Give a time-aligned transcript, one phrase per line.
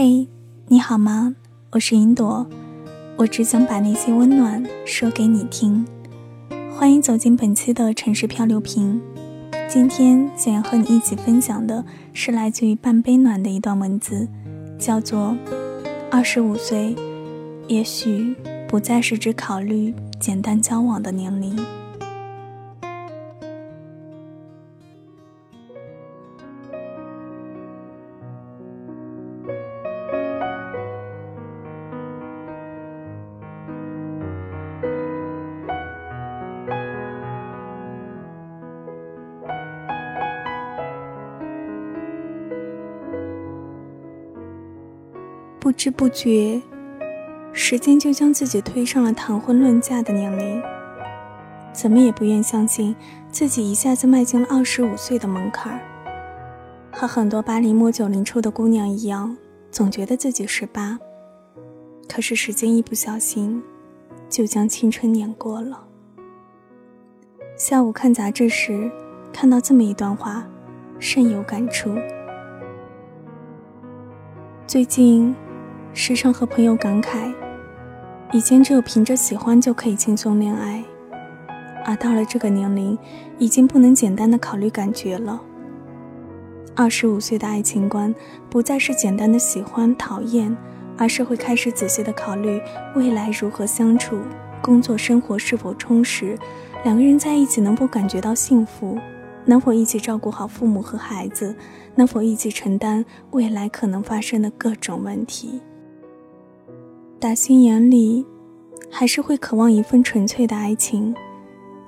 [0.00, 0.28] 嘿，
[0.68, 1.34] 你好吗？
[1.72, 2.46] 我是云朵，
[3.16, 5.84] 我只想把那些温暖说给你听。
[6.72, 9.02] 欢迎走进本期的城市漂流瓶。
[9.68, 14.28] 今天想要和你一起分享的是来自于半杯暖的一段文字，
[14.78, 15.36] 叫做
[16.12, 16.94] “二十五岁，
[17.66, 18.36] 也许
[18.68, 21.58] 不再是只考虑简单交往的年龄。”
[45.68, 46.62] 不知不觉，
[47.52, 50.62] 时间就将自己推上了谈婚论嫁的年龄。
[51.74, 52.96] 怎么也不愿相信
[53.30, 55.80] 自己一下子迈进了二十五岁的门槛儿。
[56.90, 59.36] 和很多八零末九零初的姑娘一样，
[59.70, 60.98] 总觉得自己十八。
[62.08, 63.62] 可是时间一不小心，
[64.26, 65.84] 就将青春碾过了。
[67.58, 68.90] 下午看杂志时，
[69.34, 70.48] 看到这么一段话，
[70.98, 71.94] 深有感触。
[74.66, 75.36] 最近。
[75.94, 77.32] 时常和朋友感慨，
[78.32, 80.82] 以前只有凭着喜欢就可以轻松恋爱，
[81.84, 82.96] 而到了这个年龄，
[83.38, 85.40] 已经不能简单的考虑感觉了。
[86.76, 88.14] 二十五岁的爱情观
[88.48, 90.56] 不再是简单的喜欢讨厌，
[90.96, 92.60] 而是会开始仔细的考虑
[92.94, 94.20] 未来如何相处，
[94.62, 96.38] 工作生活是否充实，
[96.84, 98.96] 两个人在一起能否感觉到幸福，
[99.44, 101.56] 能否一起照顾好父母和孩子，
[101.96, 105.60] 能否一起承担未来可能发生的各种问题。
[107.20, 108.24] 打心眼里，
[108.88, 111.12] 还是会渴望一份纯粹的爱情，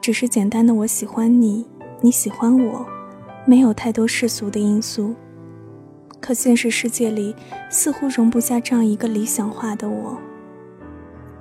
[0.00, 1.66] 只是简单的我喜欢你，
[2.00, 2.86] 你喜欢我，
[3.44, 5.14] 没有太多世俗的因素。
[6.18, 7.36] 可现实世界里
[7.68, 10.16] 似乎容不下这样一个理想化的我。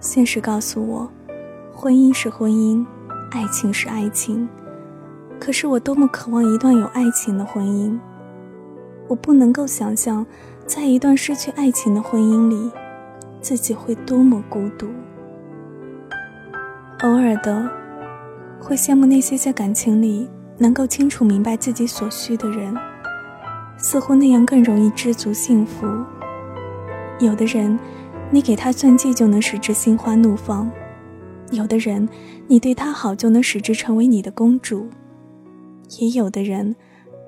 [0.02, 1.10] 现实告诉我，
[1.74, 2.86] 婚姻是婚姻，
[3.32, 4.50] 爱情是爱情。
[5.40, 7.98] 可是我多么渴望一段有爱情的婚姻，
[9.08, 10.26] 我不能够想象，
[10.66, 12.70] 在一段失去爱情的婚姻里。
[13.42, 14.88] 自己会多么孤独。
[17.04, 17.70] 偶尔的，
[18.60, 20.28] 会羡慕那些在感情里
[20.58, 22.76] 能够清楚明白自己所需的人，
[23.78, 25.88] 似乎那样更容易知足幸福。
[27.20, 27.78] 有的人，
[28.32, 30.68] 你给他钻戒就能使之心花怒放；
[31.52, 32.10] 有的人，
[32.48, 34.88] 你对他好就能使之成为你的公主；
[36.00, 36.76] 也有的人，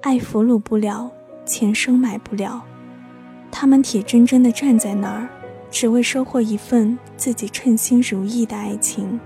[0.01, 1.11] 爱俘虏不了，
[1.45, 2.63] 钱生买不了，
[3.51, 5.29] 他们铁铮铮地站在那儿。
[5.71, 9.19] 只为收获一份自己称心如意的爱情。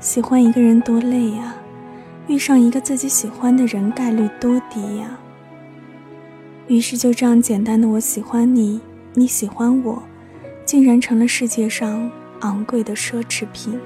[0.00, 1.54] 喜欢一个人多累呀，
[2.26, 5.18] 遇上一个自己喜欢的人概率多低呀。
[6.68, 8.80] 于是就这样简单的我喜欢你，
[9.14, 10.02] 你喜欢我，
[10.64, 13.78] 竟然成了世界上昂贵的奢侈品。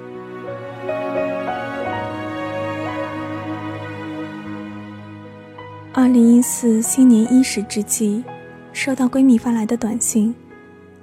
[5.92, 8.22] 二零一四新年伊始之际，
[8.72, 10.34] 收到闺蜜发来的短信。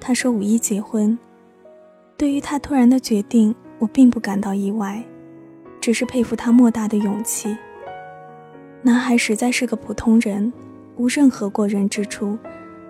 [0.05, 1.17] 他说五一结婚，
[2.17, 5.01] 对于他突然的决定，我并不感到意外，
[5.79, 7.55] 只是佩服他莫大的勇气。
[8.81, 10.51] 男孩实在是个普通人，
[10.97, 12.37] 无任何过人之处，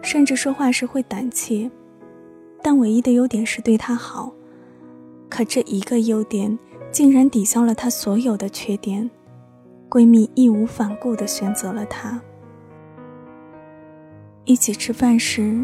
[0.01, 1.69] 甚至说话时会胆怯，
[2.63, 4.33] 但唯一的优点是对他好。
[5.29, 6.57] 可这一个优点
[6.89, 9.07] 竟然抵消了他所有的缺点，
[9.87, 12.19] 闺蜜义无反顾地选择了他。
[14.45, 15.63] 一起吃饭时。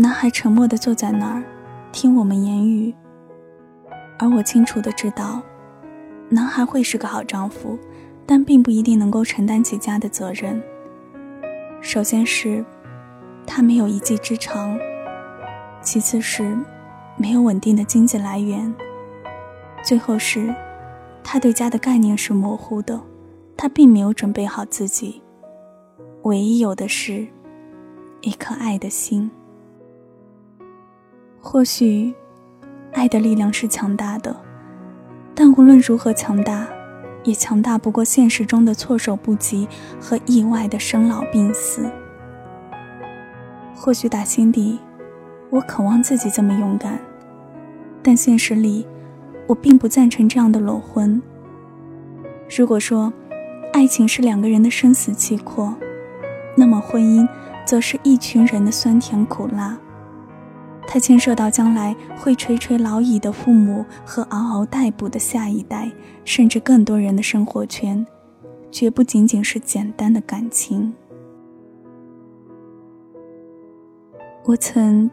[0.00, 1.42] 男孩沉默地坐在那儿，
[1.92, 2.94] 听我们言语。
[4.18, 5.42] 而我清楚地知道，
[6.30, 7.78] 男孩会是个好丈夫，
[8.24, 10.58] 但并不一定能够承担起家的责任。
[11.82, 12.64] 首先是，
[13.46, 14.74] 他没有一技之长；
[15.82, 16.56] 其次是，
[17.18, 18.72] 没有稳定的经济来源；
[19.84, 20.48] 最后是，
[21.22, 22.98] 他对家的概念是模糊的，
[23.54, 25.20] 他并没有准备好自己。
[26.22, 27.26] 唯一有的是，
[28.22, 29.30] 一颗爱的心。
[31.42, 32.14] 或许，
[32.92, 34.36] 爱的力量是强大的，
[35.34, 36.66] 但无论如何强大，
[37.24, 39.66] 也强大不过现实中的措手不及
[39.98, 41.90] 和意外的生老病死。
[43.74, 44.78] 或许打心底，
[45.48, 47.00] 我渴望自己这么勇敢，
[48.02, 48.86] 但现实里，
[49.46, 51.20] 我并不赞成这样的裸婚。
[52.54, 53.10] 如果说，
[53.72, 55.74] 爱情是两个人的生死契阔，
[56.54, 57.26] 那么婚姻，
[57.64, 59.78] 则是一群人的酸甜苦辣。
[60.92, 65.88] 它牵涉到将来会垂垂老矣的父母和嗷嗷待哺的下一代，
[66.24, 68.04] 甚至更多人的生活圈，
[68.72, 70.92] 绝不仅仅是简单的感情。
[74.44, 75.08] 我曾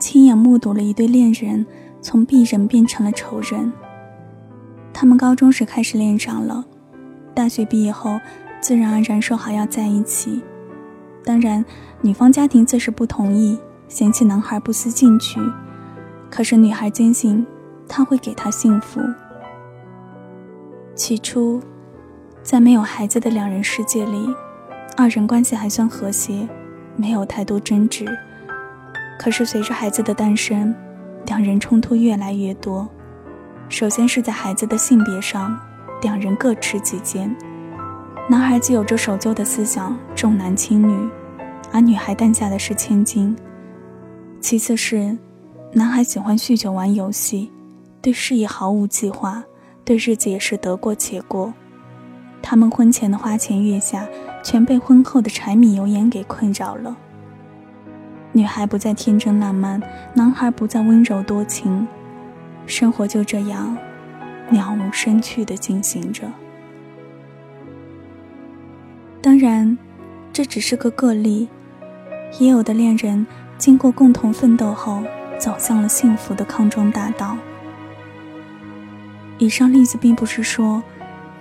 [0.00, 1.66] 亲眼目睹了一对恋人
[2.00, 3.70] 从璧人变成了仇人。
[4.94, 6.64] 他们高中时开始恋上了，
[7.34, 8.18] 大学毕业后
[8.62, 10.40] 自然而然说好要在一起。
[11.22, 11.62] 当然，
[12.00, 13.58] 女方家庭自是不同意，
[13.92, 15.38] 嫌弃男孩不思进取。
[16.30, 17.46] 可是女孩坚信
[17.86, 19.00] 他会给她幸福。
[20.94, 21.60] 起初，
[22.42, 24.34] 在没有孩子的两人世界里，
[24.96, 26.48] 二人关系还算和谐，
[26.96, 28.06] 没有太多争执。
[29.18, 30.74] 可是随着孩子的诞生，
[31.26, 32.88] 两人冲突越来越多。
[33.68, 35.58] 首先是在孩子的性别上，
[36.00, 37.34] 两人各持己见。
[38.30, 41.10] 男孩子有着守旧的思想，重男轻女，
[41.70, 43.36] 而女孩诞下的是千金。
[44.42, 45.16] 其次是，
[45.72, 47.48] 男孩喜欢酗酒、玩游戏，
[48.02, 49.44] 对事业毫无计划，
[49.84, 51.54] 对日子也是得过且过。
[52.42, 54.06] 他们婚前的花前月下，
[54.42, 56.96] 全被婚后的柴米油盐给困扰了。
[58.32, 59.80] 女孩不再天真烂漫，
[60.12, 61.86] 男孩不再温柔多情，
[62.66, 63.78] 生活就这样
[64.50, 66.24] 了无生趣地进行着。
[69.22, 69.78] 当然，
[70.32, 71.48] 这只是个个例，
[72.40, 73.24] 也有的恋人
[73.62, 75.04] 经过共同奋斗后，
[75.38, 77.38] 走向了幸福的康庄大道。
[79.38, 80.82] 以上例子并不是说，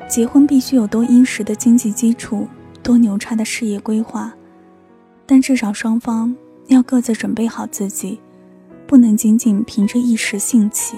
[0.08, 2.48] 结婚必须有多殷实的经济基础，
[2.84, 4.32] 多牛叉的事业规划，
[5.26, 6.36] 但至少双方。
[6.68, 8.20] 要各自准备好自己，
[8.86, 10.98] 不能仅仅凭着一时兴起。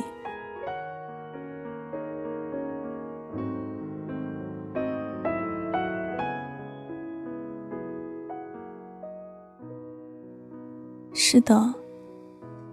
[11.14, 11.74] 是的，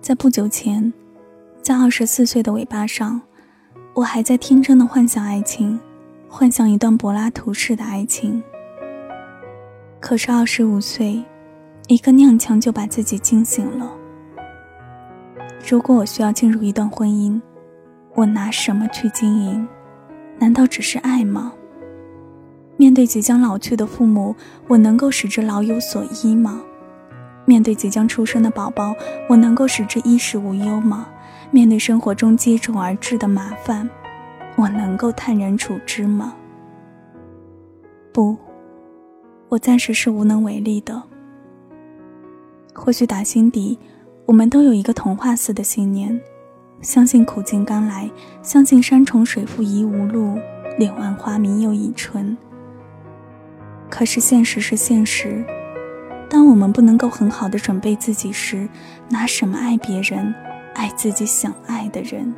[0.00, 0.92] 在不久前，
[1.62, 3.20] 在二十四岁的尾巴上，
[3.94, 5.78] 我还在天真的幻想爱情，
[6.26, 8.42] 幻想一段柏拉图式的爱情。
[10.00, 11.22] 可是二十五岁。
[11.88, 13.92] 一个踉跄就把自己惊醒了。
[15.68, 17.40] 如果我需要进入一段婚姻，
[18.14, 19.66] 我拿什么去经营？
[20.38, 21.52] 难道只是爱吗？
[22.76, 24.36] 面对即将老去的父母，
[24.68, 26.60] 我能够使之老有所依吗？
[27.50, 28.94] 面对即将出生的宝宝，
[29.28, 31.08] 我能够使之衣食无忧吗？
[31.50, 33.90] 面对生活中接踵而至的麻烦，
[34.54, 36.32] 我能够泰然处之吗？
[38.12, 38.36] 不，
[39.48, 41.02] 我暂时是无能为力的。
[42.72, 43.76] 或许打心底，
[44.26, 46.20] 我们都有一个童话似的信念，
[46.82, 48.08] 相信苦尽甘来，
[48.42, 50.38] 相信山重水复疑无路，
[50.78, 52.38] 柳暗花明又一村。
[53.90, 55.44] 可是现实是现实，
[56.50, 58.68] 我们不能够很好的准备自己时，
[59.08, 60.34] 拿什么爱别人，
[60.74, 62.34] 爱自己想爱的人？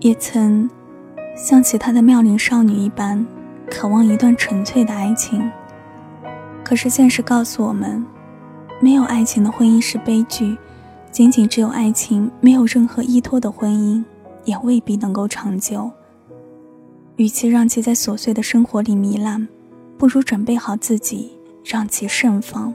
[0.00, 0.68] 也曾
[1.36, 3.24] 像其他的妙龄少女一般，
[3.70, 5.48] 渴望一段纯粹的爱情。
[6.64, 8.04] 可是现实告诉我们，
[8.80, 10.56] 没有爱情的婚姻是悲剧，
[11.12, 14.02] 仅仅只有爱情，没有任何依托的婚姻，
[14.44, 15.90] 也未必能够长久。
[17.16, 19.46] 与其让其在琐碎的生活里糜烂，
[20.00, 22.72] 不如准备好自己，让其盛放。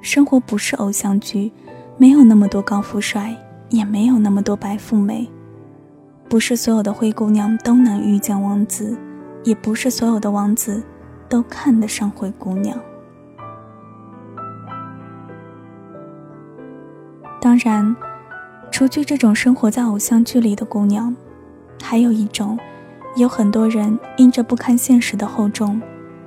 [0.00, 1.52] 生活不是偶像剧，
[1.98, 3.36] 没有那么多高富帅，
[3.68, 5.28] 也没有那么多白富美，
[6.26, 8.96] 不是所有的灰姑娘都能遇见王子，
[9.44, 10.82] 也不是所有的王子。
[11.28, 12.74] 都看得上灰姑娘。
[17.38, 17.94] 当然，
[18.70, 21.14] 除去这种生活在偶像剧里的姑娘，
[21.82, 22.58] 还有一种，
[23.16, 25.80] 有很多人因着不堪现实的厚重，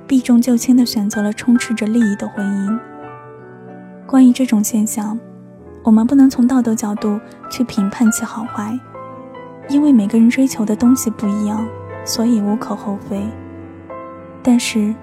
[0.06, 2.78] 避重就轻的选择了充斥着利益的婚姻。
[4.06, 5.18] 关于这种现象，
[5.82, 7.18] 我们不能从道德角度
[7.50, 8.78] 去评判其好坏，
[9.70, 11.66] 因为每个人追求的东西不一样，
[12.04, 13.24] 所以无可厚非。
[14.42, 14.94] 但是，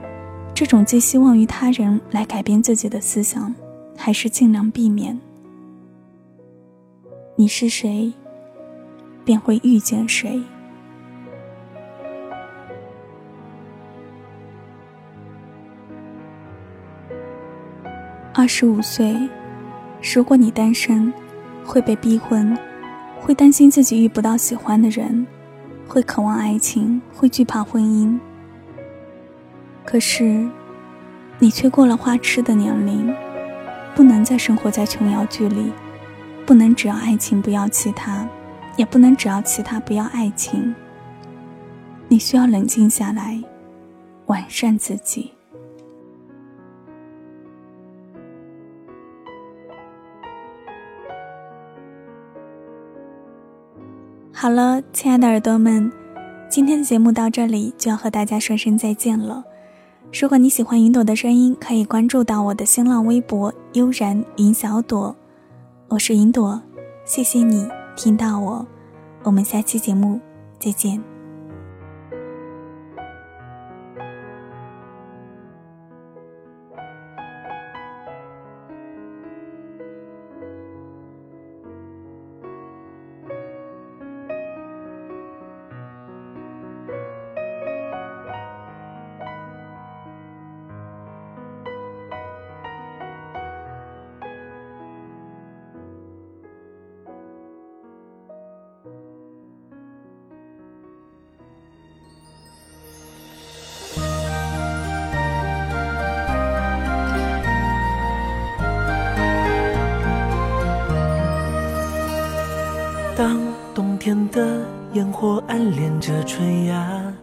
[0.54, 3.56] 这种寄希望于他人来改变自己的思想，
[3.98, 5.20] 还是尽量避免。
[7.36, 8.14] 你是谁，
[9.24, 10.40] 便会遇见谁。
[18.40, 19.18] 二十五岁，
[20.16, 21.12] 如果你单身，
[21.66, 22.58] 会被逼婚，
[23.20, 25.28] 会担心自己遇不到喜欢的人，
[25.90, 28.18] 会渴望爱情，会惧怕婚姻。
[29.84, 30.48] 可是，
[31.38, 33.14] 你却过了花痴的年龄，
[33.94, 35.74] 不能再生活在琼瑶剧里，
[36.46, 38.26] 不能只要爱情不要其他，
[38.78, 40.74] 也不能只要其他不要爱情。
[42.08, 43.44] 你需要冷静下来，
[44.28, 45.34] 完善自己。
[54.42, 55.92] 好了，亲爱的耳朵们，
[56.50, 59.44] 今天的节目到这里就要和大家说声再见了。
[60.14, 65.14] 如果你喜欢云朵的声音，可以关注到我的新浪微博“悠然云小朵”，
[65.90, 66.62] 我是云朵，
[67.04, 67.68] 谢谢你
[67.98, 68.66] 听到我，
[69.24, 70.18] 我们下期节目
[70.58, 71.09] 再见。
[114.10, 117.14] 天的烟火暗恋着春芽，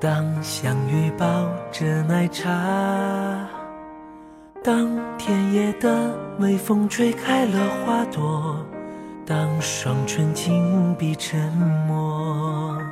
[0.00, 1.26] 当相遇抱
[1.70, 2.50] 着奶茶，
[4.60, 8.56] 当田野的微风吹开了花朵，
[9.24, 11.38] 当双唇紧闭沉
[11.86, 12.82] 默，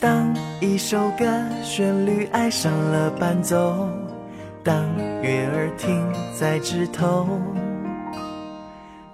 [0.00, 1.26] 当一首歌
[1.62, 3.86] 旋律爱上了伴奏，
[4.64, 4.82] 当
[5.20, 6.02] 月儿停
[6.34, 7.28] 在枝头。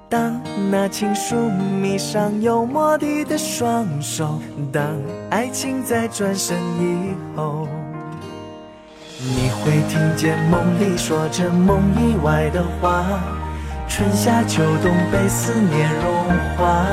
[0.09, 0.41] 当
[0.77, 1.37] 那情书
[1.81, 4.41] 迷上有魔力的双手，
[4.73, 4.83] 当
[5.31, 7.69] 爱情在转身以后，
[9.21, 13.05] 你会听见梦里说着梦以外的话，
[13.87, 16.13] 春夏秋冬被思念融
[16.57, 16.85] 化。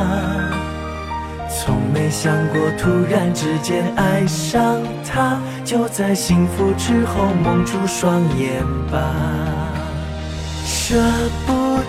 [1.49, 9.11] 从没想过突然之间爱上他，就在幸福之后蒙住双眼吧，
[10.63, 11.01] 舍
[11.47, 11.80] 不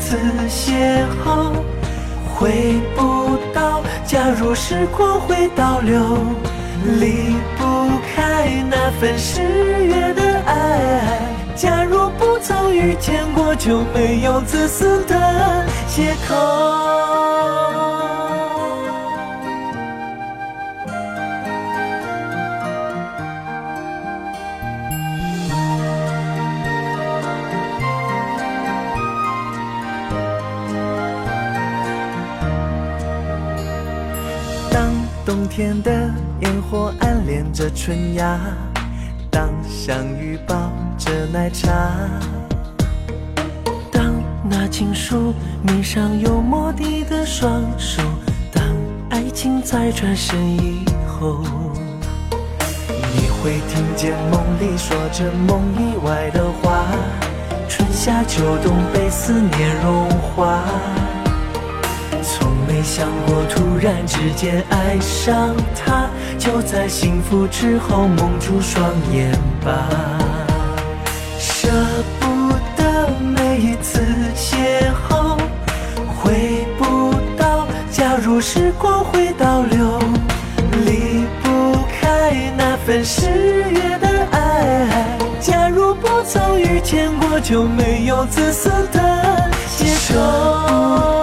[0.00, 0.16] 次
[0.48, 1.52] 邂逅，
[2.34, 3.82] 回不到。
[4.04, 6.18] 假如时光会倒流，
[6.98, 9.40] 离不开那份十
[9.84, 11.18] 月的爱。
[11.54, 16.34] 假如不曾遇见过，就没有自私的借口。
[35.30, 35.92] 冬天的
[36.40, 38.36] 烟火暗恋着春芽，
[39.30, 41.70] 当相遇抱着奶茶，
[43.92, 45.32] 当那情书
[45.62, 48.02] 迷上有魔力的双手，
[48.52, 48.64] 当
[49.10, 51.44] 爱情在转身以后，
[53.14, 56.86] 你会听见梦里说着梦以外的话，
[57.68, 60.64] 春夏秋冬被思念融化。
[62.80, 66.08] 没想过突然之间爱上他，
[66.38, 69.30] 就在幸福之后蒙住双眼
[69.62, 69.86] 吧。
[71.38, 71.68] 舍
[72.18, 74.00] 不得每一次
[74.34, 74.56] 邂
[75.06, 75.36] 逅，
[76.08, 77.66] 回不到。
[77.90, 79.98] 假如时光会倒流，
[80.86, 85.18] 离不开那份十月的爱。
[85.38, 91.19] 假如不曾遇见过，就没有自私的借口。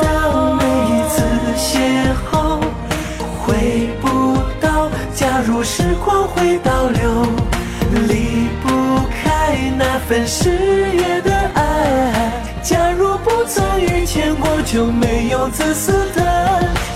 [14.50, 16.22] 我就没有自私的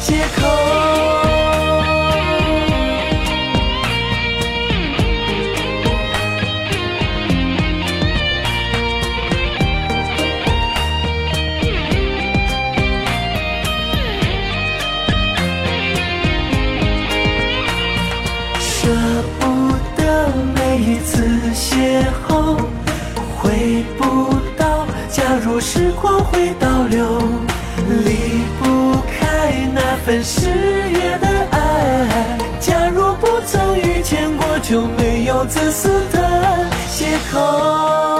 [0.02, 0.42] 借口，
[18.60, 18.90] 舍
[19.40, 19.42] 不
[19.96, 20.02] 得
[20.56, 22.58] 每一次邂逅，
[23.38, 24.88] 回不到。
[25.10, 27.21] 假如时光会倒流。
[35.52, 38.11] 自私的借口。